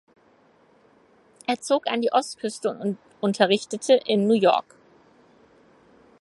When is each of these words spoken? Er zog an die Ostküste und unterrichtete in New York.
Er 1.45 1.61
zog 1.61 1.85
an 1.85 2.01
die 2.01 2.11
Ostküste 2.11 2.71
und 2.71 2.97
unterrichtete 3.19 3.93
in 3.93 4.25
New 4.25 4.33
York. 4.33 4.73